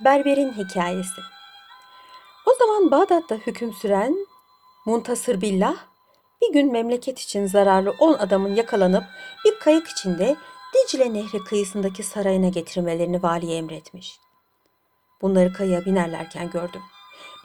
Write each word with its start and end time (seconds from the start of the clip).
Berberin 0.00 0.52
Hikayesi 0.52 1.20
O 2.46 2.54
zaman 2.58 2.90
Bağdat'ta 2.90 3.34
hüküm 3.34 3.72
süren 3.72 4.26
Muntasır 4.86 5.40
Billah 5.40 5.76
bir 6.42 6.52
gün 6.52 6.72
memleket 6.72 7.20
için 7.20 7.46
zararlı 7.46 7.94
10 7.98 8.12
adamın 8.12 8.54
yakalanıp 8.54 9.04
bir 9.44 9.58
kayık 9.58 9.88
içinde 9.88 10.36
Dicle 10.74 11.14
Nehri 11.14 11.44
kıyısındaki 11.44 12.02
sarayına 12.02 12.48
getirmelerini 12.48 13.22
valiye 13.22 13.56
emretmiş. 13.56 14.18
Bunları 15.22 15.52
kayığa 15.52 15.84
binerlerken 15.84 16.50
gördüm. 16.50 16.82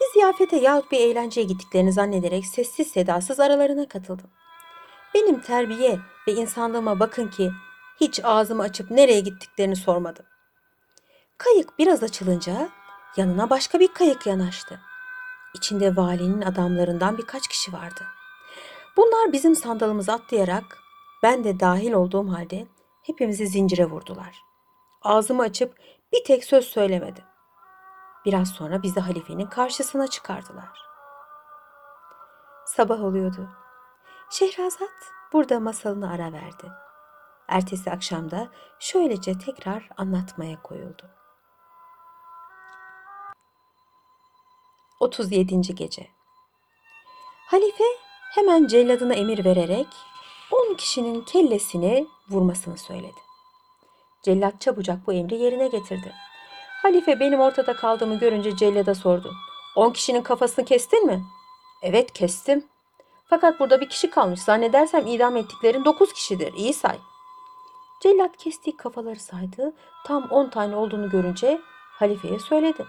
Bir 0.01 0.14
ziyafete 0.14 0.57
yahut 0.57 0.92
bir 0.92 1.00
eğlenceye 1.00 1.47
gittiklerini 1.47 1.93
zannederek 1.93 2.46
sessiz 2.46 2.88
sedasız 2.88 3.39
aralarına 3.39 3.88
katıldım. 3.88 4.29
Benim 5.15 5.42
terbiye 5.42 6.00
ve 6.28 6.33
insanlığıma 6.33 7.00
bakın 7.00 7.28
ki 7.28 7.51
hiç 8.00 8.20
ağzımı 8.24 8.64
açıp 8.64 8.92
nereye 8.92 9.20
gittiklerini 9.20 9.75
sormadım. 9.75 10.25
Kayık 11.43 11.79
biraz 11.79 12.04
açılınca 12.04 12.70
yanına 13.18 13.50
başka 13.50 13.79
bir 13.79 13.93
kayık 13.93 14.28
yanaştı. 14.28 14.79
İçinde 15.56 15.96
valinin 15.96 16.42
adamlarından 16.42 17.18
birkaç 17.18 17.47
kişi 17.47 17.74
vardı. 17.74 18.04
Bunlar 18.97 19.32
bizim 19.32 19.56
sandalımızı 19.56 20.14
atlayarak 20.14 20.64
ben 21.24 21.43
de 21.43 21.60
dahil 21.60 21.93
olduğum 21.93 22.33
halde 22.33 22.68
hepimizi 23.02 23.47
zincire 23.47 23.86
vurdular. 23.86 24.42
Ağzımı 25.02 25.42
açıp 25.42 25.78
bir 26.14 26.24
tek 26.24 26.43
söz 26.43 26.66
söylemedim. 26.66 27.24
Biraz 28.25 28.50
sonra 28.50 28.83
bizi 28.83 29.00
halifenin 29.00 29.47
karşısına 29.47 30.07
çıkardılar. 30.07 30.80
Sabah 32.66 33.03
oluyordu. 33.03 33.50
Şehrazat 34.30 35.11
burada 35.33 35.59
masalını 35.59 36.11
ara 36.11 36.31
verdi. 36.33 36.72
Ertesi 37.47 37.91
akşamda 37.91 38.47
şöylece 38.80 39.38
tekrar 39.38 39.89
anlatmaya 39.97 40.61
koyuldu. 40.61 41.22
37. 45.03 45.75
Gece 45.75 46.07
Halife 47.47 47.83
hemen 48.35 48.67
celladına 48.67 49.13
emir 49.13 49.45
vererek 49.45 49.87
10 50.51 50.73
kişinin 50.73 51.21
kellesini 51.21 52.07
vurmasını 52.29 52.77
söyledi. 52.77 53.19
Cellat 54.21 54.61
çabucak 54.61 55.07
bu 55.07 55.13
emri 55.13 55.35
yerine 55.35 55.67
getirdi. 55.67 56.13
Halife 56.81 57.19
benim 57.19 57.39
ortada 57.39 57.75
kaldığımı 57.75 58.19
görünce 58.19 58.55
cellada 58.55 58.95
sordu. 58.95 59.33
10 59.75 59.91
kişinin 59.91 60.21
kafasını 60.21 60.65
kestin 60.65 61.05
mi? 61.05 61.23
Evet 61.81 62.13
kestim. 62.13 62.65
Fakat 63.29 63.59
burada 63.59 63.81
bir 63.81 63.89
kişi 63.89 64.09
kalmış. 64.09 64.39
Zannedersem 64.39 65.07
idam 65.07 65.37
ettiklerin 65.37 65.85
9 65.85 66.13
kişidir. 66.13 66.53
İyi 66.53 66.73
say. 66.73 66.97
Cellat 68.01 68.37
kestiği 68.37 68.77
kafaları 68.77 69.19
saydı. 69.19 69.73
Tam 70.05 70.23
10 70.23 70.49
tane 70.49 70.75
olduğunu 70.75 71.09
görünce 71.09 71.61
halifeye 71.99 72.39
söyledi. 72.39 72.85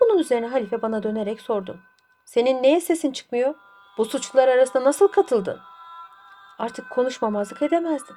Bunun 0.00 0.18
üzerine 0.18 0.46
halife 0.46 0.82
bana 0.82 1.02
dönerek 1.02 1.40
sordu. 1.40 1.76
Senin 2.24 2.62
neye 2.62 2.80
sesin 2.80 3.12
çıkmıyor? 3.12 3.54
Bu 3.98 4.04
suçlular 4.04 4.48
arasında 4.48 4.84
nasıl 4.84 5.08
katıldın? 5.08 5.58
Artık 6.58 6.90
konuşmamazlık 6.90 7.62
edemezdim. 7.62 8.16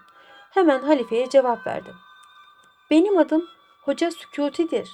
Hemen 0.51 0.79
halifeye 0.79 1.29
cevap 1.29 1.67
verdim. 1.67 1.95
Benim 2.91 3.17
adım 3.17 3.45
Hoca 3.81 4.11
Sükuti'dir. 4.11 4.89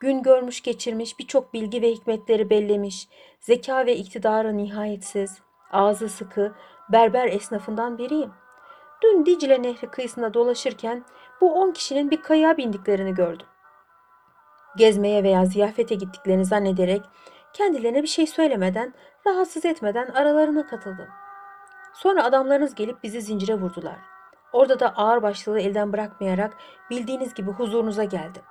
Gün 0.00 0.22
görmüş 0.22 0.62
geçirmiş 0.62 1.18
birçok 1.18 1.54
bilgi 1.54 1.82
ve 1.82 1.90
hikmetleri 1.90 2.50
bellemiş, 2.50 3.08
zeka 3.40 3.86
ve 3.86 3.96
iktidarı 3.96 4.56
nihayetsiz, 4.56 5.38
ağzı 5.72 6.08
sıkı, 6.08 6.54
berber 6.92 7.26
esnafından 7.28 7.98
biriyim. 7.98 8.32
Dün 9.02 9.26
Dicle 9.26 9.62
Nehri 9.62 9.86
kıyısında 9.90 10.34
dolaşırken 10.34 11.04
bu 11.40 11.54
on 11.54 11.72
kişinin 11.72 12.10
bir 12.10 12.22
kayığa 12.22 12.56
bindiklerini 12.56 13.14
gördüm 13.14 13.46
gezmeye 14.78 15.22
veya 15.22 15.44
ziyafete 15.44 15.94
gittiklerini 15.94 16.44
zannederek 16.44 17.02
kendilerine 17.52 18.02
bir 18.02 18.08
şey 18.08 18.26
söylemeden, 18.26 18.94
rahatsız 19.26 19.64
etmeden 19.64 20.06
aralarına 20.06 20.66
katıldım. 20.66 21.08
Sonra 21.94 22.24
adamlarınız 22.24 22.74
gelip 22.74 23.02
bizi 23.02 23.20
zincire 23.20 23.54
vurdular. 23.54 23.98
Orada 24.52 24.80
da 24.80 24.96
ağır 24.96 25.22
başlılığı 25.22 25.60
elden 25.60 25.92
bırakmayarak 25.92 26.52
bildiğiniz 26.90 27.34
gibi 27.34 27.50
huzurunuza 27.50 28.04
geldim. 28.04 28.42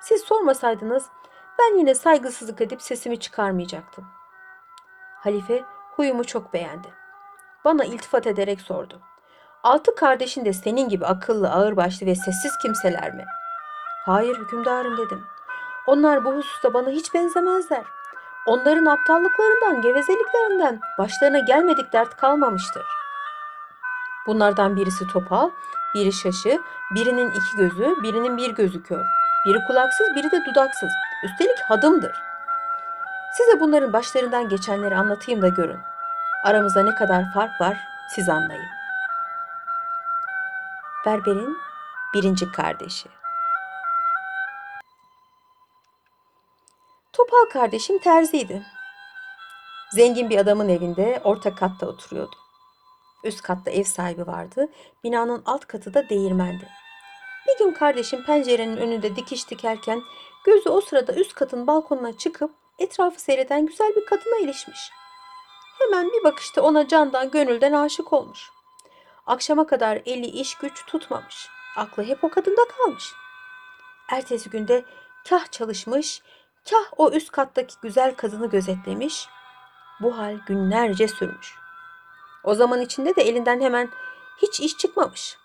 Siz 0.00 0.20
sormasaydınız 0.20 1.06
ben 1.58 1.78
yine 1.78 1.94
saygısızlık 1.94 2.60
edip 2.60 2.82
sesimi 2.82 3.20
çıkarmayacaktım. 3.20 4.06
Halife 5.16 5.64
huyumu 5.96 6.24
çok 6.24 6.52
beğendi. 6.52 6.88
Bana 7.64 7.84
iltifat 7.84 8.26
ederek 8.26 8.60
sordu. 8.60 9.00
Altı 9.62 9.94
kardeşin 9.94 10.44
de 10.44 10.52
senin 10.52 10.88
gibi 10.88 11.06
akıllı, 11.06 11.50
ağırbaşlı 11.50 12.06
ve 12.06 12.14
sessiz 12.14 12.52
kimseler 12.62 13.14
mi? 13.14 13.24
Hayır 14.06 14.38
hükümdarım 14.38 14.96
dedim. 14.96 15.24
Onlar 15.86 16.24
bu 16.24 16.32
hususta 16.32 16.74
bana 16.74 16.88
hiç 16.88 17.14
benzemezler. 17.14 17.84
Onların 18.46 18.86
aptallıklarından, 18.86 19.82
gevezeliklerinden 19.82 20.80
başlarına 20.98 21.38
gelmedik 21.38 21.92
dert 21.92 22.16
kalmamıştır. 22.16 22.86
Bunlardan 24.26 24.76
birisi 24.76 25.06
topal, 25.06 25.50
biri 25.94 26.12
şaşı, 26.12 26.60
birinin 26.94 27.30
iki 27.30 27.56
gözü, 27.56 28.02
birinin 28.02 28.36
bir 28.36 28.50
gözü 28.50 28.82
kör. 28.82 29.04
Biri 29.46 29.66
kulaksız, 29.66 30.06
biri 30.16 30.30
de 30.30 30.44
dudaksız. 30.44 30.90
Üstelik 31.24 31.58
hadımdır. 31.68 32.12
Size 33.32 33.60
bunların 33.60 33.92
başlarından 33.92 34.48
geçenleri 34.48 34.96
anlatayım 34.96 35.42
da 35.42 35.48
görün. 35.48 35.80
Aramızda 36.44 36.82
ne 36.82 36.94
kadar 36.94 37.32
fark 37.34 37.60
var 37.60 37.76
siz 38.14 38.28
anlayın. 38.28 38.66
Berberin 41.06 41.58
birinci 42.14 42.52
kardeşi. 42.52 43.19
Topal 47.30 47.50
kardeşim 47.50 47.98
terziydi. 47.98 48.62
Zengin 49.92 50.30
bir 50.30 50.38
adamın 50.38 50.68
evinde 50.68 51.20
orta 51.24 51.54
katta 51.54 51.86
oturuyordu. 51.86 52.36
Üst 53.24 53.42
katta 53.42 53.70
ev 53.70 53.84
sahibi 53.84 54.26
vardı. 54.26 54.68
Binanın 55.04 55.42
alt 55.46 55.66
katı 55.66 55.94
da 55.94 56.08
değirmendi. 56.08 56.68
Bir 57.48 57.64
gün 57.64 57.72
kardeşim 57.72 58.24
pencerenin 58.24 58.76
önünde 58.76 59.16
dikiş 59.16 59.50
dikerken 59.50 60.02
gözü 60.44 60.68
o 60.68 60.80
sırada 60.80 61.14
üst 61.14 61.34
katın 61.34 61.66
balkonuna 61.66 62.18
çıkıp 62.18 62.50
etrafı 62.78 63.20
seyreden 63.20 63.66
güzel 63.66 63.92
bir 63.96 64.06
kadına 64.06 64.36
ilişmiş. 64.36 64.90
Hemen 65.78 66.08
bir 66.08 66.24
bakışta 66.24 66.62
ona 66.62 66.88
candan 66.88 67.30
gönülden 67.30 67.72
aşık 67.72 68.12
olmuş. 68.12 68.50
Akşama 69.26 69.66
kadar 69.66 70.02
eli 70.06 70.26
iş 70.26 70.54
güç 70.54 70.86
tutmamış. 70.86 71.48
Aklı 71.76 72.02
hep 72.02 72.24
o 72.24 72.28
kadında 72.28 72.62
kalmış. 72.76 73.12
Ertesi 74.08 74.50
günde 74.50 74.84
kah 75.28 75.50
çalışmış, 75.50 76.22
Kah 76.68 76.92
o 76.96 77.10
üst 77.10 77.32
kattaki 77.32 77.74
güzel 77.82 78.14
kadını 78.16 78.46
gözetlemiş, 78.50 79.28
bu 80.00 80.18
hal 80.18 80.38
günlerce 80.46 81.08
sürmüş. 81.08 81.54
O 82.44 82.54
zaman 82.54 82.80
içinde 82.80 83.16
de 83.16 83.22
elinden 83.22 83.60
hemen 83.60 83.88
hiç 84.42 84.60
iş 84.60 84.76
çıkmamış. 84.76 85.38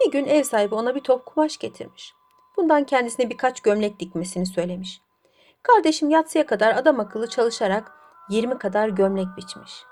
Bir 0.00 0.12
gün 0.12 0.26
ev 0.26 0.42
sahibi 0.42 0.74
ona 0.74 0.94
bir 0.94 1.00
top 1.00 1.26
kumaş 1.26 1.58
getirmiş. 1.58 2.14
Bundan 2.56 2.84
kendisine 2.84 3.30
birkaç 3.30 3.60
gömlek 3.60 4.00
dikmesini 4.00 4.46
söylemiş. 4.46 5.00
Kardeşim 5.62 6.10
yatsıya 6.10 6.46
kadar 6.46 6.76
adam 6.76 7.00
akıllı 7.00 7.28
çalışarak 7.28 7.92
20 8.30 8.58
kadar 8.58 8.88
gömlek 8.88 9.26
biçmiş. 9.36 9.84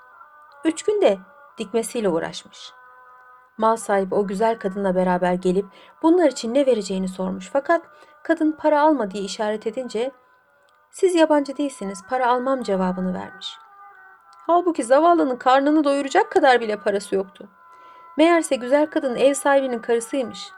Üç 0.65 0.83
günde 0.83 1.19
dikmesiyle 1.57 2.09
uğraşmış. 2.09 2.71
Mal 3.57 3.75
sahibi 3.75 4.15
o 4.15 4.27
güzel 4.27 4.59
kadınla 4.59 4.95
beraber 4.95 5.33
gelip 5.33 5.65
bunlar 6.01 6.31
için 6.31 6.53
ne 6.53 6.65
vereceğini 6.65 7.07
sormuş. 7.07 7.49
Fakat 7.53 7.81
kadın 8.23 8.51
para 8.51 8.81
alma 8.81 9.11
diye 9.11 9.23
işaret 9.23 9.67
edince 9.67 10.11
siz 10.91 11.15
yabancı 11.15 11.57
değilsiniz 11.57 12.03
para 12.09 12.27
almam 12.27 12.63
cevabını 12.63 13.13
vermiş. 13.13 13.57
Halbuki 14.47 14.83
zavallının 14.83 15.35
karnını 15.35 15.83
doyuracak 15.83 16.31
kadar 16.31 16.61
bile 16.61 16.77
parası 16.77 17.15
yoktu. 17.15 17.49
Meğerse 18.17 18.55
güzel 18.55 18.85
kadın 18.85 19.15
ev 19.15 19.33
sahibinin 19.33 19.79
karısıymış. 19.79 20.51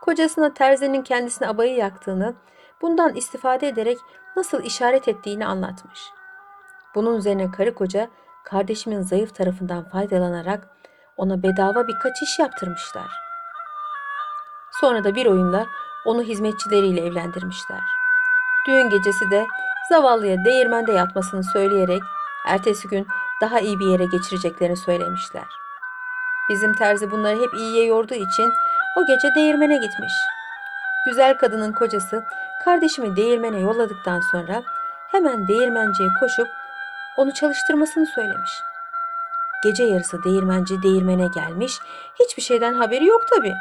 Kocasına 0.00 0.54
terzinin 0.54 1.02
kendisine 1.02 1.48
abayı 1.48 1.76
yaktığını, 1.76 2.34
bundan 2.82 3.14
istifade 3.14 3.68
ederek 3.68 3.98
nasıl 4.36 4.62
işaret 4.62 5.08
ettiğini 5.08 5.46
anlatmış. 5.46 6.00
Bunun 6.94 7.16
üzerine 7.16 7.50
karı 7.50 7.74
koca 7.74 8.08
kardeşimin 8.44 9.02
zayıf 9.02 9.34
tarafından 9.34 9.84
faydalanarak 9.88 10.68
ona 11.16 11.42
bedava 11.42 11.88
birkaç 11.88 12.22
iş 12.22 12.38
yaptırmışlar. 12.38 13.10
Sonra 14.80 15.04
da 15.04 15.14
bir 15.14 15.26
oyunla 15.26 15.66
onu 16.04 16.22
hizmetçileriyle 16.22 17.00
evlendirmişler. 17.00 17.80
Düğün 18.66 18.90
gecesi 18.90 19.30
de 19.30 19.46
zavallıya 19.88 20.44
değirmende 20.44 20.92
yatmasını 20.92 21.44
söyleyerek 21.44 22.02
ertesi 22.46 22.88
gün 22.88 23.06
daha 23.40 23.60
iyi 23.60 23.78
bir 23.78 23.86
yere 23.86 24.04
geçireceklerini 24.04 24.76
söylemişler. 24.76 25.44
Bizim 26.50 26.74
terzi 26.74 27.10
bunları 27.10 27.40
hep 27.40 27.54
iyiye 27.54 27.84
yorduğu 27.84 28.14
için 28.14 28.52
o 28.96 29.06
gece 29.06 29.34
değirmene 29.34 29.76
gitmiş. 29.76 30.12
Güzel 31.06 31.38
kadının 31.38 31.72
kocası 31.72 32.24
kardeşimi 32.64 33.16
değirmene 33.16 33.60
yolladıktan 33.60 34.20
sonra 34.20 34.62
hemen 35.10 35.48
değirmenciye 35.48 36.08
koşup 36.20 36.48
onu 37.16 37.34
çalıştırmasını 37.34 38.06
söylemiş. 38.06 38.50
Gece 39.62 39.84
yarısı 39.84 40.24
değirmenci 40.24 40.82
değirmene 40.82 41.26
gelmiş, 41.26 41.80
hiçbir 42.20 42.42
şeyden 42.42 42.74
haberi 42.74 43.06
yok 43.06 43.22
tabii. 43.30 43.54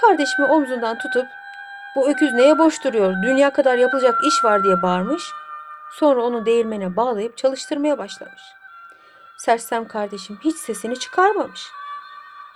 Kardeşimi 0.00 0.46
omzundan 0.46 0.98
tutup 0.98 1.26
Bu 1.98 2.10
öküz 2.10 2.32
neye 2.32 2.58
boş 2.58 2.84
duruyor? 2.84 3.14
Dünya 3.22 3.52
kadar 3.52 3.78
yapılacak 3.78 4.24
iş 4.24 4.44
var 4.44 4.64
diye 4.64 4.82
bağırmış. 4.82 5.22
Sonra 5.92 6.22
onu 6.22 6.46
değirmene 6.46 6.96
bağlayıp 6.96 7.36
çalıştırmaya 7.36 7.98
başlamış. 7.98 8.42
Sersem 9.38 9.88
kardeşim 9.88 10.38
hiç 10.44 10.56
sesini 10.56 10.98
çıkarmamış. 10.98 11.66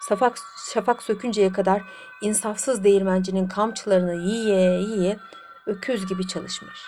Şafak, 0.09 0.37
şafak 0.73 1.03
sökünceye 1.03 1.53
kadar 1.53 1.83
insafsız 2.21 2.85
değirmencinin 2.85 3.49
kamçılarını 3.49 4.15
yiye 4.15 4.81
yiye 4.81 5.19
öküz 5.67 6.07
gibi 6.07 6.29
çalışmış. 6.29 6.81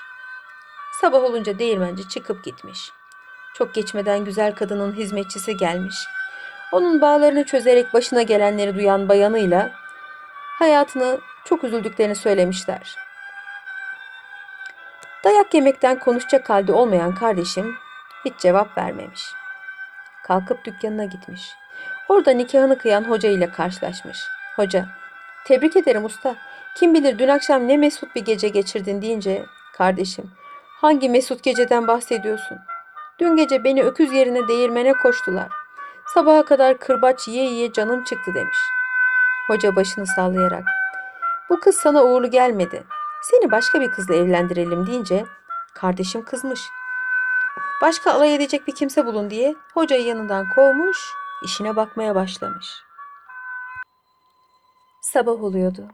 Sabah 1.00 1.22
olunca 1.22 1.58
değirmenci 1.58 2.08
çıkıp 2.08 2.44
gitmiş. 2.44 2.92
Çok 3.54 3.74
geçmeden 3.74 4.24
güzel 4.24 4.54
kadının 4.54 4.92
hizmetçisi 4.92 5.56
gelmiş. 5.56 5.96
Onun 6.72 7.00
bağlarını 7.00 7.44
çözerek 7.44 7.94
başına 7.94 8.22
gelenleri 8.22 8.74
duyan 8.74 9.08
bayanıyla 9.08 9.70
hayatını 10.58 11.20
çok 11.44 11.64
üzüldüklerini 11.64 12.14
söylemişler. 12.14 12.96
Dayak 15.24 15.54
yemekten 15.54 15.98
konuşacak 15.98 16.50
halde 16.50 16.72
olmayan 16.72 17.14
kardeşim 17.14 17.76
hiç 18.24 18.34
cevap 18.38 18.78
vermemiş. 18.78 19.32
Kalkıp 20.22 20.64
dükkanına 20.64 21.04
gitmiş. 21.04 21.52
Orada 22.08 22.30
nikahını 22.30 22.78
kıyan 22.78 23.04
hoca 23.04 23.28
ile 23.28 23.50
karşılaşmış. 23.50 24.18
Hoca, 24.56 24.86
tebrik 25.44 25.76
ederim 25.76 26.04
usta. 26.04 26.34
Kim 26.76 26.94
bilir 26.94 27.18
dün 27.18 27.28
akşam 27.28 27.68
ne 27.68 27.76
mesut 27.76 28.14
bir 28.16 28.24
gece 28.24 28.48
geçirdin 28.48 29.02
deyince, 29.02 29.46
kardeşim, 29.76 30.30
hangi 30.80 31.08
mesut 31.08 31.42
geceden 31.42 31.88
bahsediyorsun? 31.88 32.58
Dün 33.18 33.36
gece 33.36 33.64
beni 33.64 33.82
öküz 33.82 34.12
yerine 34.12 34.48
değirmene 34.48 34.92
koştular. 34.92 35.48
Sabaha 36.14 36.44
kadar 36.44 36.78
kırbaç 36.78 37.28
yiye 37.28 37.44
yiye 37.44 37.72
canım 37.72 38.04
çıktı 38.04 38.34
demiş. 38.34 38.58
Hoca 39.46 39.76
başını 39.76 40.06
sallayarak, 40.06 40.64
bu 41.50 41.60
kız 41.60 41.76
sana 41.76 42.04
uğurlu 42.04 42.30
gelmedi. 42.30 42.84
Seni 43.22 43.50
başka 43.50 43.80
bir 43.80 43.90
kızla 43.90 44.14
evlendirelim 44.14 44.86
deyince 44.86 45.24
kardeşim 45.74 46.24
kızmış. 46.24 46.60
Başka 47.82 48.12
alay 48.12 48.34
edecek 48.34 48.66
bir 48.66 48.74
kimse 48.74 49.06
bulun 49.06 49.30
diye 49.30 49.54
hocayı 49.74 50.04
yanından 50.04 50.46
kovmuş, 50.54 50.98
işine 51.44 51.76
bakmaya 51.76 52.14
başlamış. 52.14 52.66
Sabah 55.02 55.42
oluyordu. 55.42 55.88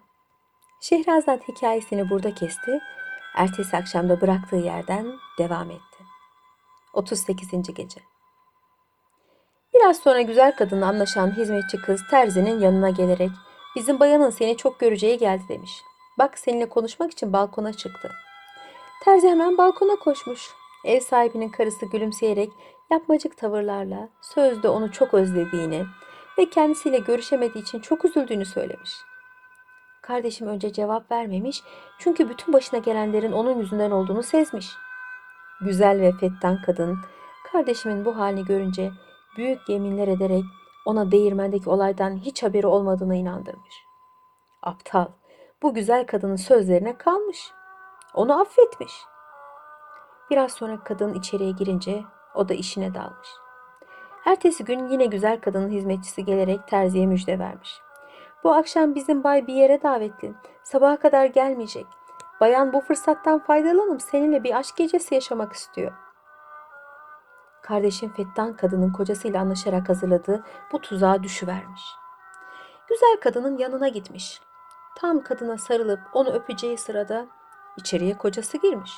Şehrazat 0.80 1.48
hikayesini 1.48 2.10
burada 2.10 2.34
kesti. 2.34 2.80
Ertesi 3.34 3.76
akşamda 3.76 4.20
bıraktığı 4.20 4.56
yerden 4.56 5.06
devam 5.38 5.70
etti. 5.70 6.04
38. 6.92 7.74
gece. 7.74 8.00
Biraz 9.74 9.96
sonra 9.96 10.20
güzel 10.20 10.56
kadınla 10.56 10.86
anlaşan 10.86 11.36
hizmetçi 11.36 11.82
kız 11.82 12.02
terzinin 12.10 12.60
yanına 12.60 12.90
gelerek 12.90 13.30
bizim 13.76 14.00
bayanın 14.00 14.30
seni 14.30 14.56
çok 14.56 14.78
göreceği 14.78 15.18
geldi 15.18 15.42
demiş. 15.48 15.82
Bak 16.18 16.38
seninle 16.38 16.68
konuşmak 16.68 17.10
için 17.10 17.32
balkona 17.32 17.72
çıktı. 17.72 18.10
Terzi 19.04 19.28
hemen 19.28 19.58
balkona 19.58 19.96
koşmuş. 19.96 20.50
Ev 20.84 21.00
sahibinin 21.00 21.48
karısı 21.48 21.86
gülümseyerek 21.86 22.52
yapmacık 22.90 23.36
tavırlarla 23.36 24.08
sözde 24.20 24.68
onu 24.68 24.92
çok 24.92 25.14
özlediğini 25.14 25.84
ve 26.38 26.50
kendisiyle 26.50 26.98
görüşemediği 26.98 27.64
için 27.64 27.80
çok 27.80 28.04
üzüldüğünü 28.04 28.44
söylemiş. 28.44 28.90
Kardeşim 30.02 30.46
önce 30.46 30.72
cevap 30.72 31.10
vermemiş 31.10 31.62
çünkü 31.98 32.28
bütün 32.28 32.52
başına 32.52 32.80
gelenlerin 32.80 33.32
onun 33.32 33.58
yüzünden 33.58 33.90
olduğunu 33.90 34.22
sezmiş. 34.22 34.66
Güzel 35.60 36.00
ve 36.00 36.12
fettan 36.12 36.62
kadın 36.66 36.98
kardeşimin 37.52 38.04
bu 38.04 38.16
halini 38.16 38.44
görünce 38.44 38.92
büyük 39.36 39.68
yeminler 39.68 40.08
ederek 40.08 40.44
ona 40.86 41.10
değirmendeki 41.10 41.70
olaydan 41.70 42.16
hiç 42.16 42.42
haberi 42.42 42.66
olmadığına 42.66 43.14
inandırmış. 43.14 43.74
Aptal, 44.62 45.06
bu 45.62 45.74
güzel 45.74 46.06
kadının 46.06 46.36
sözlerine 46.36 46.98
kalmış. 46.98 47.52
Onu 48.14 48.40
affetmiş. 48.40 48.92
Biraz 50.30 50.52
sonra 50.52 50.84
kadın 50.84 51.14
içeriye 51.14 51.50
girince 51.50 52.02
o 52.34 52.48
da 52.48 52.54
işine 52.54 52.94
dalmış. 52.94 53.28
Ertesi 54.24 54.64
gün 54.64 54.88
yine 54.88 55.06
güzel 55.06 55.40
kadının 55.40 55.70
hizmetçisi 55.70 56.24
gelerek 56.24 56.68
terziye 56.68 57.06
müjde 57.06 57.38
vermiş. 57.38 57.80
Bu 58.44 58.52
akşam 58.52 58.94
bizim 58.94 59.24
bay 59.24 59.46
bir 59.46 59.54
yere 59.54 59.82
davetli. 59.82 60.34
Sabaha 60.64 60.96
kadar 60.96 61.24
gelmeyecek. 61.24 61.86
Bayan 62.40 62.72
bu 62.72 62.80
fırsattan 62.80 63.38
faydalanıp 63.38 64.02
seninle 64.02 64.44
bir 64.44 64.58
aşk 64.58 64.76
gecesi 64.76 65.14
yaşamak 65.14 65.52
istiyor. 65.52 65.92
Kardeşim 67.62 68.12
Fettan 68.12 68.56
kadının 68.56 68.92
kocasıyla 68.92 69.40
anlaşarak 69.40 69.88
hazırladığı 69.88 70.44
bu 70.72 70.80
tuzağa 70.80 71.22
düşüvermiş. 71.22 71.82
Güzel 72.88 73.16
kadının 73.20 73.58
yanına 73.58 73.88
gitmiş. 73.88 74.40
Tam 74.96 75.22
kadına 75.22 75.58
sarılıp 75.58 76.00
onu 76.12 76.30
öpeceği 76.30 76.78
sırada 76.78 77.26
içeriye 77.76 78.16
kocası 78.16 78.58
girmiş. 78.58 78.92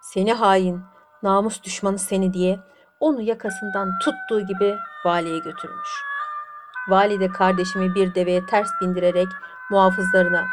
Seni 0.00 0.32
hain, 0.32 0.82
namus 1.22 1.62
düşmanı 1.62 1.98
seni 1.98 2.34
diye 2.34 2.60
onu 3.00 3.20
yakasından 3.20 3.90
tuttuğu 4.04 4.46
gibi 4.46 4.76
valiye 5.04 5.38
götürmüş. 5.38 5.88
Vali 6.88 7.20
de 7.20 7.28
kardeşimi 7.28 7.94
bir 7.94 8.14
deveye 8.14 8.46
ters 8.46 8.68
bindirerek 8.80 9.28
muhafızlarına 9.70 10.44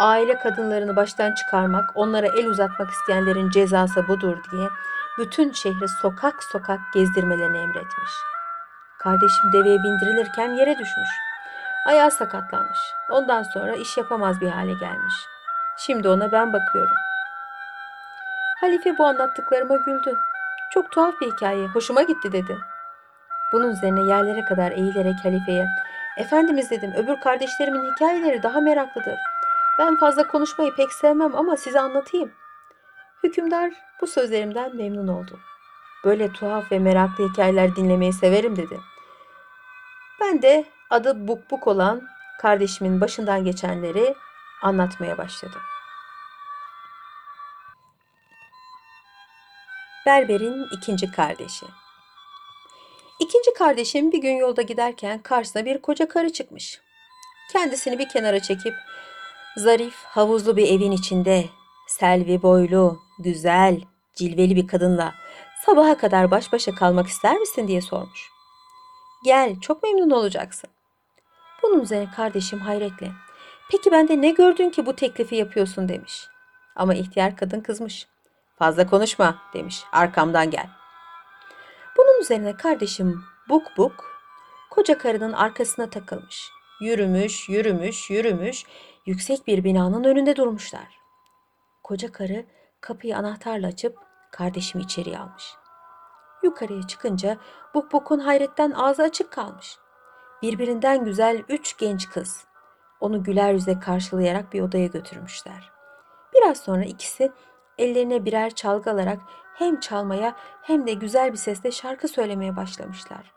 aile 0.00 0.38
kadınlarını 0.38 0.96
baştan 0.96 1.34
çıkarmak, 1.34 1.90
onlara 1.94 2.26
el 2.26 2.46
uzatmak 2.46 2.90
isteyenlerin 2.90 3.50
cezası 3.50 4.08
budur 4.08 4.36
diye 4.52 4.68
bütün 5.18 5.52
şehri 5.52 5.88
sokak 6.02 6.42
sokak 6.44 6.80
gezdirmelerini 6.94 7.58
emretmiş. 7.58 8.12
Kardeşim 8.98 9.52
deveye 9.52 9.78
bindirilirken 9.82 10.48
yere 10.48 10.72
düşmüş. 10.72 11.08
Ayağı 11.86 12.10
sakatlanmış. 12.10 12.78
Ondan 13.10 13.42
sonra 13.42 13.72
iş 13.72 13.96
yapamaz 13.96 14.40
bir 14.40 14.48
hale 14.48 14.72
gelmiş. 14.72 15.14
Şimdi 15.78 16.08
ona 16.08 16.32
ben 16.32 16.52
bakıyorum. 16.52 16.96
Halife 18.60 18.98
bu 18.98 19.06
anlattıklarıma 19.06 19.76
güldü. 19.76 20.18
Çok 20.74 20.90
tuhaf 20.92 21.20
bir 21.20 21.32
hikaye, 21.32 21.66
hoşuma 21.66 22.02
gitti 22.02 22.32
dedi. 22.32 22.58
Bunun 23.52 23.70
üzerine 23.70 24.02
yerlere 24.02 24.44
kadar 24.44 24.72
eğilerek 24.72 25.24
halifeye, 25.24 25.66
Efendimiz 26.18 26.70
dedim, 26.70 26.92
öbür 26.96 27.20
kardeşlerimin 27.20 27.92
hikayeleri 27.92 28.42
daha 28.42 28.60
meraklıdır. 28.60 29.18
Ben 29.78 29.96
fazla 29.96 30.28
konuşmayı 30.28 30.74
pek 30.74 30.92
sevmem 30.92 31.36
ama 31.36 31.56
size 31.56 31.80
anlatayım. 31.80 32.32
Hükümdar 33.22 33.72
bu 34.00 34.06
sözlerimden 34.06 34.76
memnun 34.76 35.08
oldu. 35.08 35.40
Böyle 36.04 36.32
tuhaf 36.32 36.72
ve 36.72 36.78
meraklı 36.78 37.28
hikayeler 37.28 37.76
dinlemeyi 37.76 38.12
severim 38.12 38.56
dedi. 38.56 38.80
Ben 40.20 40.42
de 40.42 40.64
adı 40.90 41.28
Buk 41.28 41.50
Buk 41.50 41.66
olan 41.66 42.08
kardeşimin 42.40 43.00
başından 43.00 43.44
geçenleri 43.44 44.14
anlatmaya 44.62 45.18
başladım. 45.18 45.60
Berber'in 50.06 50.66
ikinci 50.72 51.10
kardeşi. 51.10 51.66
İkinci 53.20 53.54
kardeşim 53.54 54.12
bir 54.12 54.18
gün 54.18 54.36
yolda 54.36 54.62
giderken 54.62 55.22
karşısına 55.22 55.64
bir 55.64 55.82
koca 55.82 56.08
karı 56.08 56.32
çıkmış. 56.32 56.80
Kendisini 57.52 57.98
bir 57.98 58.08
kenara 58.08 58.40
çekip 58.40 58.74
zarif, 59.56 59.94
havuzlu 60.04 60.56
bir 60.56 60.68
evin 60.68 60.92
içinde 60.92 61.44
selvi 62.00 62.42
boylu, 62.42 62.98
güzel, 63.18 63.80
cilveli 64.14 64.56
bir 64.56 64.66
kadınla 64.66 65.14
sabaha 65.66 65.96
kadar 65.96 66.30
baş 66.30 66.52
başa 66.52 66.74
kalmak 66.74 67.06
ister 67.06 67.38
misin 67.38 67.68
diye 67.68 67.80
sormuş. 67.80 68.30
Gel, 69.24 69.60
çok 69.60 69.82
memnun 69.82 70.10
olacaksın. 70.10 70.70
Bunun 71.62 71.80
üzerine 71.80 72.10
kardeşim 72.16 72.58
hayretle, 72.58 73.10
peki 73.70 73.92
bende 73.92 74.20
ne 74.20 74.30
gördün 74.30 74.70
ki 74.70 74.86
bu 74.86 74.96
teklifi 74.96 75.36
yapıyorsun 75.36 75.88
demiş. 75.88 76.28
Ama 76.76 76.94
ihtiyar 76.94 77.36
kadın 77.36 77.60
kızmış. 77.60 78.06
Fazla 78.58 78.86
konuşma 78.86 79.42
demiş, 79.54 79.84
arkamdan 79.92 80.50
gel. 80.50 80.66
Bunun 81.96 82.20
üzerine 82.20 82.56
kardeşim 82.56 83.24
buk 83.48 83.66
buk 83.76 84.04
koca 84.70 84.98
karının 84.98 85.32
arkasına 85.32 85.90
takılmış. 85.90 86.50
Yürümüş, 86.80 87.48
yürümüş, 87.48 88.10
yürümüş, 88.10 88.64
yüksek 89.06 89.46
bir 89.46 89.64
binanın 89.64 90.04
önünde 90.04 90.36
durmuşlar. 90.36 90.98
Koca 91.88 92.12
karı 92.12 92.44
kapıyı 92.80 93.16
anahtarla 93.16 93.66
açıp 93.66 93.98
kardeşimi 94.30 94.84
içeriye 94.84 95.18
almış. 95.18 95.54
Yukarıya 96.42 96.82
çıkınca 96.82 97.36
Buk 97.74 97.92
Buk'un 97.92 98.18
hayretten 98.18 98.70
ağzı 98.70 99.02
açık 99.02 99.32
kalmış. 99.32 99.78
Birbirinden 100.42 101.04
güzel 101.04 101.42
üç 101.48 101.76
genç 101.76 102.08
kız. 102.08 102.44
Onu 103.00 103.22
güler 103.22 103.52
yüze 103.52 103.80
karşılayarak 103.80 104.52
bir 104.52 104.62
odaya 104.62 104.86
götürmüşler. 104.86 105.72
Biraz 106.34 106.58
sonra 106.58 106.84
ikisi 106.84 107.32
ellerine 107.78 108.24
birer 108.24 108.50
çalgı 108.50 108.90
alarak 108.90 109.18
hem 109.54 109.80
çalmaya 109.80 110.36
hem 110.62 110.86
de 110.86 110.92
güzel 110.92 111.32
bir 111.32 111.38
sesle 111.38 111.70
şarkı 111.70 112.08
söylemeye 112.08 112.56
başlamışlar. 112.56 113.32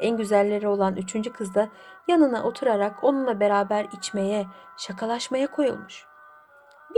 En 0.00 0.16
güzelleri 0.16 0.68
olan 0.68 0.96
üçüncü 0.96 1.32
kız 1.32 1.54
da 1.54 1.68
yanına 2.08 2.42
oturarak 2.42 3.04
onunla 3.04 3.40
beraber 3.40 3.86
içmeye, 3.92 4.46
şakalaşmaya 4.76 5.46
koyulmuş. 5.46 6.07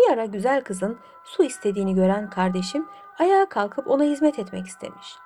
Bir 0.01 0.13
ara 0.13 0.25
güzel 0.25 0.65
kızın 0.65 0.99
su 1.25 1.45
istediğini 1.45 1.95
gören 1.95 2.31
kardeşim 2.31 2.89
ayağa 3.19 3.49
kalkıp 3.49 3.89
ona 3.89 4.03
hizmet 4.03 4.39
etmek 4.39 4.67
istemiş. 4.67 5.17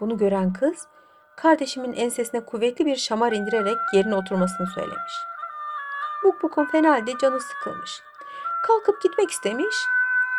Bunu 0.00 0.18
gören 0.18 0.52
kız 0.52 0.86
kardeşimin 1.36 1.92
ensesine 1.92 2.44
kuvvetli 2.44 2.86
bir 2.86 2.96
şamar 2.96 3.32
indirerek 3.32 3.76
yerine 3.92 4.14
oturmasını 4.14 4.66
söylemiş. 4.66 5.12
Buk 6.24 6.42
Buk'un 6.42 6.64
fena 6.64 6.90
halde 6.90 7.18
canı 7.18 7.40
sıkılmış. 7.40 8.02
kalkıp 8.66 9.02
gitmek 9.02 9.30
istemiş. 9.30 9.76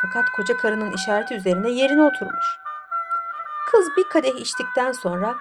Fakat 0.01 0.29
koca 0.29 0.57
karının 0.57 0.91
işareti 0.91 1.35
üzerine 1.35 1.69
yerine 1.69 2.03
oturmuş. 2.03 2.45
Kız 3.71 3.87
bir 3.97 4.03
kadeh 4.03 4.35
içtikten 4.35 4.91
sonra 4.91 5.35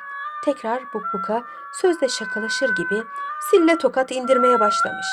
tekrar 0.44 0.82
Bukbuk'a 0.94 1.44
sözde 1.72 2.08
şakalaşır 2.08 2.68
gibi 2.68 3.02
sille 3.50 3.78
tokat 3.78 4.10
indirmeye 4.10 4.60
başlamış. 4.60 5.06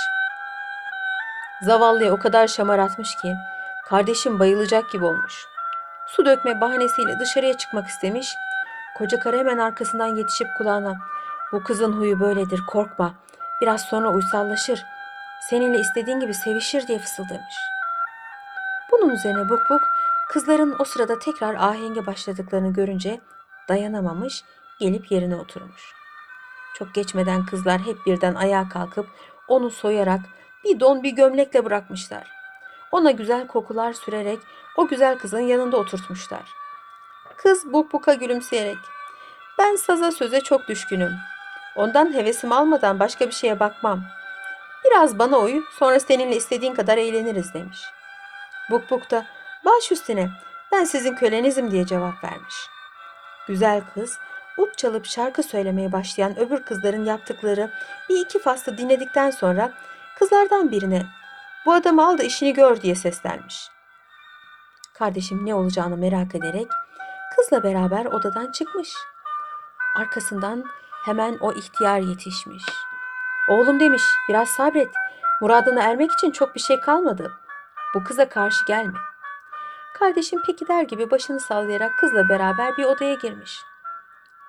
Zavallıya 1.61 2.13
o 2.13 2.19
kadar 2.19 2.47
şamaratmış 2.47 3.15
ki 3.15 3.35
kardeşim 3.85 4.39
bayılacak 4.39 4.91
gibi 4.91 5.05
olmuş. 5.05 5.45
Su 6.07 6.25
dökme 6.25 6.61
bahanesiyle 6.61 7.19
dışarıya 7.19 7.57
çıkmak 7.57 7.87
istemiş. 7.87 8.35
Koca 8.97 9.19
karı 9.19 9.37
hemen 9.37 9.57
arkasından 9.57 10.15
yetişip 10.15 10.47
kulağına 10.57 10.95
bu 11.51 11.63
kızın 11.63 11.93
huyu 11.93 12.19
böyledir 12.19 12.61
korkma. 12.67 13.13
Biraz 13.61 13.81
sonra 13.81 14.13
uysallaşır. 14.13 14.85
Seninle 15.49 15.79
istediğin 15.79 16.19
gibi 16.19 16.33
sevişir 16.33 16.87
diye 16.87 16.99
fısıldamış. 16.99 17.55
Bunun 18.91 19.09
üzerine 19.09 19.49
Buk 19.49 19.61
Buk 19.69 19.81
kızların 20.29 20.75
o 20.79 20.83
sırada 20.83 21.19
tekrar 21.19 21.55
ahenge 21.55 22.05
başladıklarını 22.05 22.73
görünce 22.73 23.21
dayanamamış 23.69 24.43
gelip 24.79 25.11
yerine 25.11 25.35
oturmuş. 25.35 25.93
Çok 26.75 26.93
geçmeden 26.93 27.45
kızlar 27.45 27.79
hep 27.79 28.05
birden 28.05 28.35
ayağa 28.35 28.69
kalkıp 28.69 29.07
onu 29.47 29.69
soyarak 29.69 30.19
bir 30.65 30.79
don 30.79 31.03
bir 31.03 31.11
gömlekle 31.11 31.65
bırakmışlar. 31.65 32.27
Ona 32.91 33.11
güzel 33.11 33.47
kokular 33.47 33.93
sürerek 33.93 34.39
o 34.77 34.87
güzel 34.87 35.17
kızın 35.17 35.39
yanında 35.39 35.77
oturtmuşlar. 35.77 36.43
Kız 37.37 37.73
Buk 37.73 37.93
Buk'a 37.93 38.13
gülümseyerek 38.13 38.77
ben 39.57 39.75
saza 39.75 40.11
söze 40.11 40.41
çok 40.41 40.67
düşkünüm. 40.67 41.11
Ondan 41.75 42.13
hevesim 42.13 42.51
almadan 42.51 42.99
başka 42.99 43.27
bir 43.27 43.31
şeye 43.31 43.59
bakmam. 43.59 44.01
Biraz 44.85 45.19
bana 45.19 45.39
uyu 45.39 45.63
sonra 45.79 45.99
seninle 45.99 46.35
istediğin 46.35 46.73
kadar 46.73 46.97
eğleniriz 46.97 47.53
demiş. 47.53 47.79
Buk 48.71 48.89
Buk 48.89 49.11
da 49.11 49.25
baş 49.65 49.91
üstüne 49.91 50.29
ben 50.71 50.83
sizin 50.83 51.15
kölenizim 51.15 51.71
diye 51.71 51.85
cevap 51.85 52.23
vermiş. 52.23 52.55
Güzel 53.47 53.81
kız 53.93 54.17
ut 54.57 54.77
çalıp 54.77 55.05
şarkı 55.05 55.43
söylemeye 55.43 55.91
başlayan 55.91 56.39
öbür 56.39 56.63
kızların 56.63 57.05
yaptıkları 57.05 57.71
bir 58.09 58.19
iki 58.19 58.39
faslı 58.39 58.77
dinledikten 58.77 59.31
sonra 59.31 59.71
kızlardan 60.19 60.71
birine 60.71 61.05
bu 61.65 61.73
adamı 61.73 62.07
al 62.07 62.17
da 62.17 62.23
işini 62.23 62.53
gör 62.53 62.81
diye 62.81 62.95
seslenmiş. 62.95 63.69
Kardeşim 64.93 65.45
ne 65.45 65.55
olacağını 65.55 65.97
merak 65.97 66.35
ederek 66.35 66.67
kızla 67.35 67.63
beraber 67.63 68.05
odadan 68.05 68.51
çıkmış. 68.51 68.93
Arkasından 69.95 70.63
hemen 71.05 71.37
o 71.41 71.53
ihtiyar 71.53 71.99
yetişmiş. 71.99 72.63
Oğlum 73.49 73.79
demiş 73.79 74.03
biraz 74.29 74.49
sabret. 74.49 74.91
Muradına 75.41 75.81
ermek 75.83 76.11
için 76.11 76.31
çok 76.31 76.55
bir 76.55 76.59
şey 76.59 76.79
kalmadı. 76.79 77.31
Bu 77.95 78.03
kıza 78.03 78.29
karşı 78.29 78.65
gelme. 78.65 78.97
Kardeşim 79.99 80.41
peki 80.45 80.67
der 80.67 80.83
gibi 80.83 81.11
başını 81.11 81.39
sallayarak 81.39 81.91
kızla 81.99 82.29
beraber 82.29 82.77
bir 82.77 82.83
odaya 82.83 83.13
girmiş. 83.13 83.61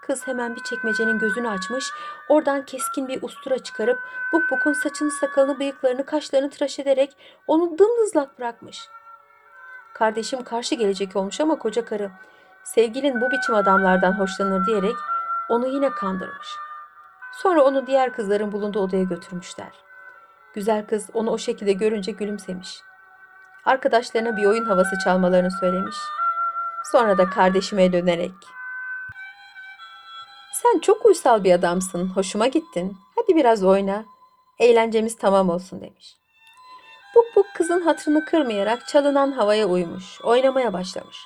Kız 0.06 0.26
hemen 0.26 0.56
bir 0.56 0.62
çekmecenin 0.62 1.18
gözünü 1.18 1.48
açmış, 1.48 1.90
oradan 2.28 2.64
keskin 2.64 3.08
bir 3.08 3.22
ustura 3.22 3.58
çıkarıp 3.58 3.98
Buk 4.32 4.50
Buk'un 4.50 4.72
saçını, 4.72 5.10
sakalını, 5.10 5.58
bıyıklarını, 5.58 6.06
kaşlarını 6.06 6.50
tıraş 6.50 6.78
ederek 6.78 7.16
onu 7.46 7.78
dımdızlak 7.78 8.38
bırakmış. 8.38 8.88
Kardeşim 9.94 10.44
karşı 10.44 10.74
gelecek 10.74 11.16
olmuş 11.16 11.40
ama 11.40 11.58
koca 11.58 11.84
karı, 11.84 12.10
sevgilin 12.64 13.20
bu 13.20 13.30
biçim 13.30 13.54
adamlardan 13.54 14.12
hoşlanır 14.12 14.66
diyerek 14.66 14.96
onu 15.48 15.66
yine 15.66 15.90
kandırmış. 15.90 16.48
Sonra 17.32 17.62
onu 17.62 17.86
diğer 17.86 18.12
kızların 18.12 18.52
bulunduğu 18.52 18.80
odaya 18.80 19.02
götürmüşler. 19.02 19.72
Güzel 20.54 20.86
kız 20.86 21.10
onu 21.14 21.30
o 21.30 21.38
şekilde 21.38 21.72
görünce 21.72 22.12
gülümsemiş. 22.12 22.80
Arkadaşlarına 23.64 24.36
bir 24.36 24.46
oyun 24.46 24.64
havası 24.64 24.98
çalmalarını 25.04 25.50
söylemiş. 25.50 25.96
Sonra 26.92 27.18
da 27.18 27.30
kardeşime 27.30 27.92
dönerek 27.92 28.55
sen 30.72 30.78
çok 30.80 31.06
uysal 31.06 31.44
bir 31.44 31.52
adamsın. 31.52 32.08
Hoşuma 32.08 32.46
gittin. 32.46 32.96
Hadi 33.16 33.36
biraz 33.36 33.64
oyna. 33.64 34.04
Eğlencemiz 34.58 35.16
tamam 35.16 35.50
olsun 35.50 35.80
demiş. 35.80 36.16
Buk 37.14 37.24
buk 37.36 37.46
kızın 37.54 37.80
hatırını 37.80 38.24
kırmayarak 38.24 38.88
çalınan 38.88 39.32
havaya 39.32 39.66
uymuş. 39.66 40.20
Oynamaya 40.22 40.72
başlamış. 40.72 41.16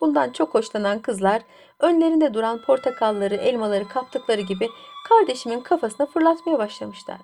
Bundan 0.00 0.30
çok 0.30 0.54
hoşlanan 0.54 0.98
kızlar 0.98 1.42
önlerinde 1.80 2.34
duran 2.34 2.62
portakalları, 2.62 3.34
elmaları 3.34 3.88
kaptıkları 3.88 4.40
gibi 4.40 4.70
kardeşimin 5.08 5.60
kafasına 5.60 6.06
fırlatmaya 6.06 6.58
başlamışlar. 6.58 7.20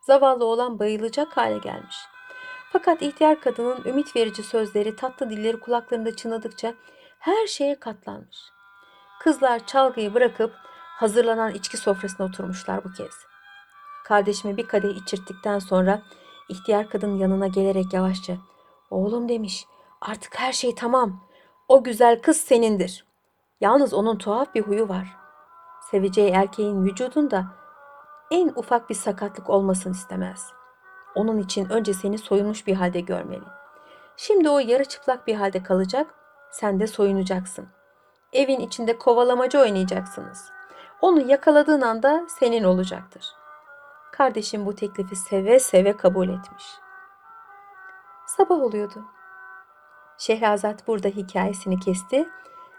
Zavallı 0.00 0.44
oğlan 0.44 0.78
bayılacak 0.78 1.36
hale 1.36 1.58
gelmiş. 1.58 1.96
Fakat 2.72 3.02
ihtiyar 3.02 3.40
kadının 3.40 3.84
ümit 3.84 4.16
verici 4.16 4.42
sözleri, 4.42 4.96
tatlı 4.96 5.30
dilleri 5.30 5.60
kulaklarında 5.60 6.16
çınladıkça 6.16 6.74
her 7.18 7.46
şeye 7.46 7.80
katlanmış. 7.80 8.38
Kızlar 9.20 9.66
çalgıyı 9.66 10.14
bırakıp 10.14 10.52
hazırlanan 10.94 11.54
içki 11.54 11.76
sofrasına 11.76 12.26
oturmuşlar 12.26 12.84
bu 12.84 12.92
kez. 12.92 13.14
Kardeşime 14.04 14.56
bir 14.56 14.68
kadeh 14.68 14.96
içirttikten 14.96 15.58
sonra 15.58 16.02
ihtiyar 16.48 16.90
kadın 16.90 17.16
yanına 17.16 17.46
gelerek 17.46 17.92
yavaşça 17.92 18.36
"Oğlum" 18.90 19.28
demiş. 19.28 19.66
"Artık 20.00 20.38
her 20.38 20.52
şey 20.52 20.74
tamam. 20.74 21.20
O 21.68 21.84
güzel 21.84 22.22
kız 22.22 22.36
senindir. 22.36 23.06
Yalnız 23.60 23.94
onun 23.94 24.18
tuhaf 24.18 24.54
bir 24.54 24.62
huyu 24.62 24.88
var. 24.88 25.16
Seveceği 25.90 26.30
erkeğin 26.30 26.84
vücudunda 26.84 27.46
en 28.30 28.48
ufak 28.56 28.90
bir 28.90 28.94
sakatlık 28.94 29.50
olmasını 29.50 29.92
istemez. 29.92 30.46
Onun 31.14 31.38
için 31.38 31.68
önce 31.68 31.94
seni 31.94 32.18
soyunmuş 32.18 32.66
bir 32.66 32.74
halde 32.74 33.00
görmeli. 33.00 33.44
Şimdi 34.16 34.48
o 34.48 34.58
yarı 34.58 34.84
çıplak 34.84 35.26
bir 35.26 35.34
halde 35.34 35.62
kalacak, 35.62 36.14
sen 36.52 36.80
de 36.80 36.86
soyunacaksın. 36.86 37.68
Evin 38.32 38.60
içinde 38.60 38.98
kovalamacı 38.98 39.60
oynayacaksınız. 39.60 40.50
Onu 41.04 41.30
yakaladığın 41.30 41.80
anda 41.80 42.26
senin 42.28 42.64
olacaktır. 42.64 43.26
Kardeşim 44.12 44.66
bu 44.66 44.74
teklifi 44.74 45.16
seve 45.16 45.60
seve 45.60 45.96
kabul 45.96 46.28
etmiş. 46.28 46.64
Sabah 48.26 48.58
oluyordu. 48.58 49.04
Şehrazat 50.18 50.86
burada 50.86 51.08
hikayesini 51.08 51.80
kesti. 51.80 52.28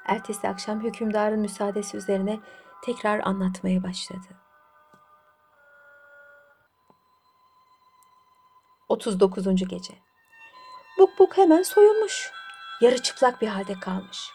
Ertesi 0.05 0.47
akşam 0.47 0.83
hükümdarın 0.83 1.39
müsaadesi 1.39 1.97
üzerine 1.97 2.39
tekrar 2.81 3.19
anlatmaya 3.19 3.83
başladı. 3.83 4.27
39. 8.89 9.45
gece. 9.45 9.93
Buk 10.99 11.09
buk 11.19 11.37
hemen 11.37 11.61
soyulmuş. 11.61 12.31
Yarı 12.81 13.01
çıplak 13.01 13.41
bir 13.41 13.47
halde 13.47 13.79
kalmış. 13.79 14.31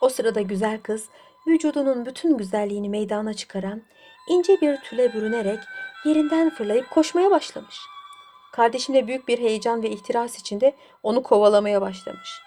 O 0.00 0.08
sırada 0.08 0.40
güzel 0.40 0.82
kız 0.82 1.08
vücudunun 1.46 2.06
bütün 2.06 2.38
güzelliğini 2.38 2.88
meydana 2.88 3.34
çıkaran 3.34 3.82
ince 4.28 4.60
bir 4.60 4.76
tüle 4.76 5.12
bürünerek 5.12 5.58
yerinden 6.04 6.50
fırlayıp 6.50 6.90
koşmaya 6.90 7.30
başlamış. 7.30 7.76
Kardeşim 8.52 8.94
de 8.94 9.06
büyük 9.06 9.28
bir 9.28 9.38
heyecan 9.38 9.82
ve 9.82 9.90
ihtiras 9.90 10.38
içinde 10.38 10.76
onu 11.02 11.22
kovalamaya 11.22 11.80
başlamış. 11.80 12.40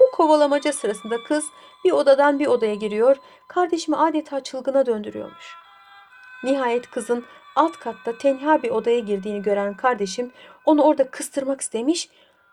Bu 0.00 0.16
kovalamaca 0.16 0.72
sırasında 0.72 1.24
kız 1.24 1.44
bir 1.84 1.92
odadan 1.92 2.38
bir 2.38 2.46
odaya 2.46 2.74
giriyor, 2.74 3.16
kardeşimi 3.48 3.96
adeta 3.96 4.42
çılgına 4.42 4.86
döndürüyormuş. 4.86 5.54
Nihayet 6.44 6.90
kızın 6.90 7.24
alt 7.56 7.72
katta 7.76 8.18
tenha 8.18 8.62
bir 8.62 8.70
odaya 8.70 8.98
girdiğini 8.98 9.42
gören 9.42 9.76
kardeşim 9.76 10.32
onu 10.64 10.82
orada 10.82 11.10
kıstırmak 11.10 11.60
istemiş 11.60 12.08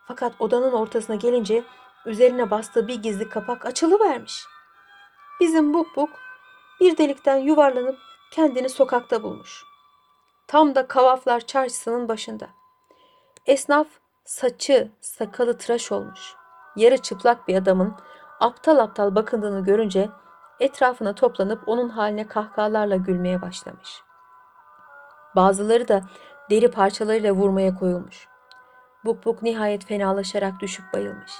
fakat 0.08 0.34
odanın 0.40 0.72
ortasına 0.72 1.16
gelince 1.16 1.64
üzerine 2.06 2.52
bastığı 2.52 2.88
bir 2.88 2.96
gizli 2.96 3.30
kapak 3.30 3.66
açılıvermiş. 3.66 4.53
Bizim 5.44 5.74
Buk 5.74 5.96
Buk 5.96 6.10
bir 6.80 6.98
delikten 6.98 7.38
yuvarlanıp 7.38 7.98
kendini 8.32 8.70
sokakta 8.70 9.24
bulmuş. 9.24 9.64
Tam 10.48 10.76
da 10.76 10.88
Kavaflar 10.88 11.40
Çarşısı'nın 11.40 12.08
başında. 12.08 12.50
Esnaf 13.46 13.88
saçı, 14.26 14.92
sakalı 15.02 15.58
tıraş 15.58 15.92
olmuş. 15.92 16.36
Yarı 16.76 16.98
çıplak 16.98 17.48
bir 17.48 17.56
adamın 17.56 17.96
aptal 18.40 18.78
aptal 18.78 19.16
bakındığını 19.16 19.64
görünce 19.64 20.10
etrafına 20.60 21.16
toplanıp 21.16 21.68
onun 21.68 21.90
haline 21.90 22.28
kahkahalarla 22.28 22.96
gülmeye 22.96 23.42
başlamış. 23.42 24.02
Bazıları 25.36 25.88
da 25.88 26.02
deri 26.50 26.72
parçalarıyla 26.72 27.32
vurmaya 27.32 27.76
koyulmuş. 27.76 28.28
Buk 29.06 29.26
buk 29.26 29.42
nihayet 29.42 29.86
fenalaşarak 29.86 30.60
düşüp 30.60 30.94
bayılmış. 30.94 31.32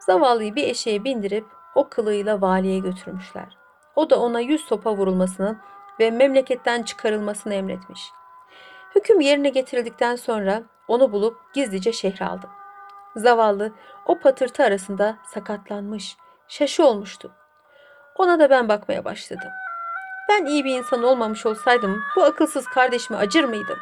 Zavallıyı 0.00 0.54
bir 0.54 0.68
eşeğe 0.68 1.04
bindirip 1.04 1.61
o 1.74 1.88
kılığıyla 1.88 2.40
valiye 2.40 2.78
götürmüşler. 2.78 3.56
O 3.96 4.10
da 4.10 4.20
ona 4.20 4.40
yüz 4.40 4.60
sopa 4.64 4.96
vurulmasını 4.96 5.56
ve 6.00 6.10
memleketten 6.10 6.82
çıkarılmasını 6.82 7.54
emretmiş. 7.54 8.10
Hüküm 8.94 9.20
yerine 9.20 9.48
getirildikten 9.48 10.16
sonra 10.16 10.62
onu 10.88 11.12
bulup 11.12 11.54
gizlice 11.54 11.92
şehre 11.92 12.24
aldı. 12.24 12.46
Zavallı 13.16 13.72
o 14.06 14.18
patırtı 14.18 14.64
arasında 14.64 15.16
sakatlanmış, 15.26 16.16
şaşı 16.48 16.86
olmuştu. 16.86 17.30
Ona 18.16 18.38
da 18.38 18.50
ben 18.50 18.68
bakmaya 18.68 19.04
başladım. 19.04 19.50
Ben 20.28 20.44
iyi 20.46 20.64
bir 20.64 20.78
insan 20.78 21.02
olmamış 21.02 21.46
olsaydım 21.46 22.02
bu 22.16 22.24
akılsız 22.24 22.66
kardeşime 22.66 23.18
acır 23.18 23.44
mıydım? 23.44 23.78